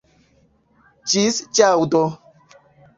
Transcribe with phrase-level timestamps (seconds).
[1.13, 2.05] Ĝis ĵaŭdo!